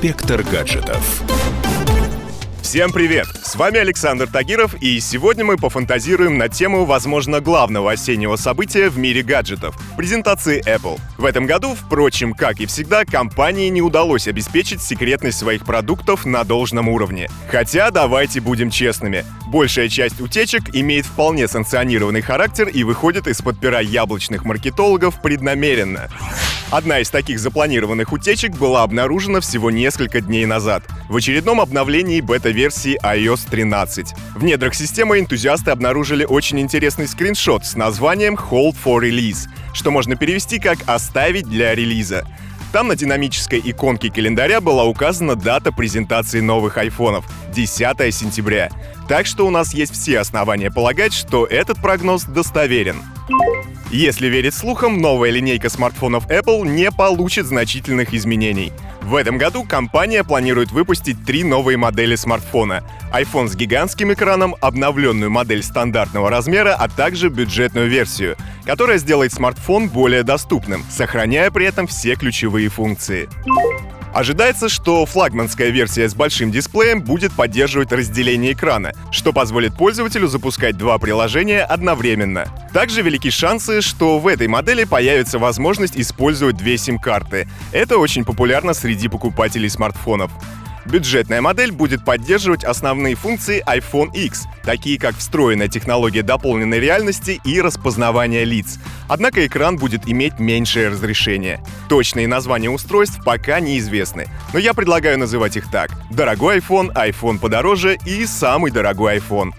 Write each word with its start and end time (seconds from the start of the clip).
Инспектор 0.00 0.44
гаджетов. 0.44 1.57
Всем 2.68 2.92
привет! 2.92 3.26
С 3.42 3.56
вами 3.56 3.78
Александр 3.78 4.26
Тагиров, 4.26 4.74
и 4.82 5.00
сегодня 5.00 5.42
мы 5.42 5.56
пофантазируем 5.56 6.36
на 6.36 6.50
тему, 6.50 6.84
возможно, 6.84 7.40
главного 7.40 7.92
осеннего 7.92 8.36
события 8.36 8.90
в 8.90 8.98
мире 8.98 9.22
гаджетов— 9.22 9.74
презентации 9.96 10.62
Apple. 10.66 11.00
В 11.16 11.24
этом 11.24 11.46
году, 11.46 11.74
впрочем, 11.74 12.34
как 12.34 12.60
и 12.60 12.66
всегда, 12.66 13.06
компании 13.06 13.70
не 13.70 13.80
удалось 13.80 14.28
обеспечить 14.28 14.82
секретность 14.82 15.38
своих 15.38 15.64
продуктов 15.64 16.26
на 16.26 16.44
должном 16.44 16.90
уровне. 16.90 17.30
Хотя, 17.50 17.90
давайте 17.90 18.42
будем 18.42 18.68
честными, 18.68 19.24
большая 19.46 19.88
часть 19.88 20.20
утечек 20.20 20.74
имеет 20.74 21.06
вполне 21.06 21.48
санкционированный 21.48 22.20
характер 22.20 22.68
и 22.68 22.84
выходит 22.84 23.28
из-под 23.28 23.58
пера 23.58 23.80
яблочных 23.80 24.44
маркетологов 24.44 25.22
преднамеренно. 25.22 26.10
Одна 26.70 27.00
из 27.00 27.08
таких 27.08 27.40
запланированных 27.40 28.12
утечек 28.12 28.50
была 28.58 28.82
обнаружена 28.82 29.40
всего 29.40 29.70
несколько 29.70 30.20
дней 30.20 30.44
назад 30.44 30.84
в 31.08 31.16
очередном 31.16 31.62
обновлении 31.62 32.20
бета-версии 32.58 32.98
iOS 33.04 33.48
13. 33.48 34.14
В 34.34 34.42
недрах 34.42 34.74
системы 34.74 35.20
энтузиасты 35.20 35.70
обнаружили 35.70 36.24
очень 36.24 36.58
интересный 36.58 37.06
скриншот 37.06 37.64
с 37.64 37.76
названием 37.76 38.34
Hold 38.34 38.76
for 38.84 39.00
Release, 39.00 39.48
что 39.72 39.92
можно 39.92 40.16
перевести 40.16 40.58
как 40.58 40.78
«оставить 40.86 41.48
для 41.48 41.74
релиза». 41.76 42.26
Там 42.72 42.88
на 42.88 42.96
динамической 42.96 43.62
иконке 43.64 44.10
календаря 44.10 44.60
была 44.60 44.84
указана 44.84 45.36
дата 45.36 45.72
презентации 45.72 46.40
новых 46.40 46.76
айфонов— 46.76 47.24
10 47.54 48.12
сентября. 48.12 48.70
Так 49.08 49.26
что 49.26 49.46
у 49.46 49.50
нас 49.50 49.72
есть 49.72 49.92
все 49.92 50.18
основания 50.18 50.70
полагать, 50.70 51.14
что 51.14 51.46
этот 51.46 51.80
прогноз 51.80 52.24
достоверен. 52.24 52.96
Если 53.90 54.26
верить 54.26 54.52
слухам, 54.52 55.00
новая 55.00 55.30
линейка 55.30 55.70
смартфонов 55.70 56.26
Apple 56.26 56.68
не 56.68 56.90
получит 56.90 57.46
значительных 57.46 58.12
изменений. 58.12 58.70
В 59.00 59.14
этом 59.14 59.38
году 59.38 59.64
компания 59.64 60.24
планирует 60.24 60.72
выпустить 60.72 61.24
три 61.24 61.42
новые 61.42 61.78
модели 61.78 62.14
смартфона. 62.14 62.84
iPhone 63.14 63.48
с 63.48 63.56
гигантским 63.56 64.12
экраном, 64.12 64.54
обновленную 64.60 65.30
модель 65.30 65.62
стандартного 65.62 66.28
размера, 66.28 66.74
а 66.74 66.90
также 66.90 67.30
бюджетную 67.30 67.88
версию, 67.88 68.36
которая 68.66 68.98
сделает 68.98 69.32
смартфон 69.32 69.88
более 69.88 70.22
доступным, 70.22 70.84
сохраняя 70.90 71.50
при 71.50 71.64
этом 71.64 71.86
все 71.86 72.14
ключевые 72.14 72.68
функции. 72.68 73.26
Ожидается, 74.18 74.68
что 74.68 75.06
флагманская 75.06 75.68
версия 75.68 76.08
с 76.08 76.14
большим 76.16 76.50
дисплеем 76.50 77.02
будет 77.02 77.32
поддерживать 77.32 77.92
разделение 77.92 78.52
экрана, 78.52 78.92
что 79.12 79.32
позволит 79.32 79.76
пользователю 79.76 80.26
запускать 80.26 80.76
два 80.76 80.98
приложения 80.98 81.62
одновременно. 81.62 82.46
Также 82.72 83.02
велики 83.02 83.30
шансы, 83.30 83.80
что 83.80 84.18
в 84.18 84.26
этой 84.26 84.48
модели 84.48 84.82
появится 84.82 85.38
возможность 85.38 85.96
использовать 85.96 86.56
две 86.56 86.78
сим-карты. 86.78 87.48
Это 87.70 87.98
очень 87.98 88.24
популярно 88.24 88.74
среди 88.74 89.06
покупателей 89.06 89.70
смартфонов. 89.70 90.32
Бюджетная 90.90 91.42
модель 91.42 91.70
будет 91.70 92.02
поддерживать 92.02 92.64
основные 92.64 93.14
функции 93.14 93.62
iPhone 93.66 94.10
X, 94.14 94.44
такие 94.62 94.98
как 94.98 95.16
встроенная 95.16 95.68
технология 95.68 96.22
дополненной 96.22 96.80
реальности 96.80 97.40
и 97.44 97.60
распознавание 97.60 98.44
лиц. 98.44 98.78
Однако 99.06 99.46
экран 99.46 99.76
будет 99.76 100.08
иметь 100.08 100.38
меньшее 100.38 100.88
разрешение. 100.88 101.60
Точные 101.90 102.26
названия 102.26 102.70
устройств 102.70 103.22
пока 103.22 103.60
неизвестны, 103.60 104.28
но 104.54 104.58
я 104.58 104.72
предлагаю 104.72 105.18
называть 105.18 105.56
их 105.58 105.70
так. 105.70 105.90
Дорогой 106.10 106.58
iPhone, 106.58 106.92
iPhone 106.94 107.38
подороже 107.38 107.98
и 108.06 108.24
самый 108.24 108.70
дорогой 108.70 109.18
iPhone. 109.18 109.50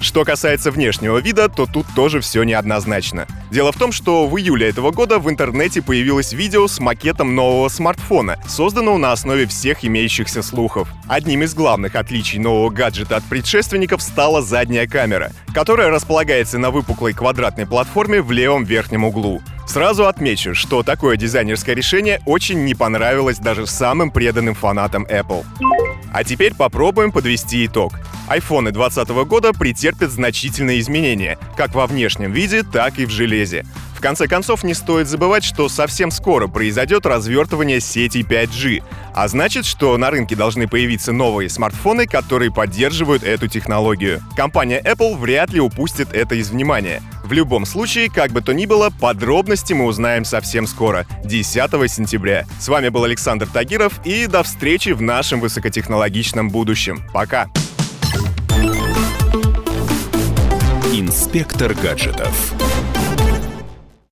Что 0.00 0.24
касается 0.24 0.70
внешнего 0.70 1.18
вида, 1.18 1.48
то 1.48 1.66
тут 1.66 1.86
тоже 1.96 2.20
все 2.20 2.44
неоднозначно. 2.44 3.26
Дело 3.50 3.72
в 3.72 3.76
том, 3.76 3.90
что 3.90 4.28
в 4.28 4.38
июле 4.38 4.68
этого 4.68 4.92
года 4.92 5.18
в 5.18 5.28
интернете 5.28 5.82
появилось 5.82 6.32
видео 6.32 6.68
с 6.68 6.78
макетом 6.78 7.34
нового 7.34 7.68
смартфона, 7.68 8.36
созданного 8.46 8.96
на 8.96 9.10
основе 9.10 9.46
всех 9.46 9.84
имеющихся 9.84 10.42
слухов. 10.42 10.88
Одним 11.08 11.42
из 11.42 11.54
главных 11.54 11.96
отличий 11.96 12.38
нового 12.38 12.70
гаджета 12.70 13.16
от 13.16 13.24
предшественников 13.24 14.00
стала 14.00 14.40
задняя 14.40 14.86
камера, 14.86 15.32
которая 15.52 15.90
располагается 15.90 16.58
на 16.58 16.70
выпуклой 16.70 17.12
квадратной 17.12 17.66
платформе 17.66 18.22
в 18.22 18.30
левом 18.30 18.62
верхнем 18.62 19.04
углу. 19.04 19.42
Сразу 19.66 20.06
отмечу, 20.06 20.54
что 20.54 20.82
такое 20.82 21.16
дизайнерское 21.16 21.74
решение 21.74 22.22
очень 22.24 22.64
не 22.64 22.74
понравилось 22.74 23.38
даже 23.38 23.66
самым 23.66 24.10
преданным 24.10 24.54
фанатам 24.54 25.04
Apple. 25.04 25.44
А 26.12 26.24
теперь 26.24 26.54
попробуем 26.54 27.12
подвести 27.12 27.66
итог. 27.66 27.94
Айфоны 28.28 28.72
2020 28.72 29.28
года 29.28 29.52
претерпят 29.52 30.10
значительные 30.10 30.80
изменения, 30.80 31.38
как 31.56 31.74
во 31.74 31.86
внешнем 31.86 32.32
виде, 32.32 32.62
так 32.62 32.98
и 32.98 33.06
в 33.06 33.10
железе. 33.10 33.64
В 33.98 34.00
конце 34.00 34.28
концов, 34.28 34.62
не 34.62 34.74
стоит 34.74 35.08
забывать, 35.08 35.42
что 35.42 35.68
совсем 35.68 36.12
скоро 36.12 36.46
произойдет 36.46 37.04
развертывание 37.04 37.80
сети 37.80 38.18
5G, 38.18 38.84
а 39.12 39.26
значит, 39.26 39.66
что 39.66 39.96
на 39.96 40.10
рынке 40.10 40.36
должны 40.36 40.68
появиться 40.68 41.12
новые 41.12 41.48
смартфоны, 41.48 42.06
которые 42.06 42.52
поддерживают 42.52 43.24
эту 43.24 43.48
технологию. 43.48 44.22
Компания 44.36 44.80
Apple 44.80 45.16
вряд 45.18 45.50
ли 45.50 45.60
упустит 45.60 46.12
это 46.12 46.36
из 46.36 46.50
внимания. 46.50 47.02
В 47.28 47.32
любом 47.34 47.66
случае, 47.66 48.08
как 48.08 48.32
бы 48.32 48.40
то 48.40 48.54
ни 48.54 48.64
было, 48.64 48.88
подробности 48.88 49.74
мы 49.74 49.84
узнаем 49.84 50.24
совсем 50.24 50.66
скоро, 50.66 51.06
10 51.26 51.54
сентября. 51.90 52.46
С 52.58 52.68
вами 52.68 52.88
был 52.88 53.04
Александр 53.04 53.46
Тагиров, 53.46 54.00
и 54.06 54.26
до 54.26 54.42
встречи 54.42 54.90
в 54.90 55.02
нашем 55.02 55.40
высокотехнологичном 55.40 56.48
будущем. 56.48 57.04
Пока! 57.12 57.50
Инспектор 60.90 61.74
гаджетов. 61.74 62.54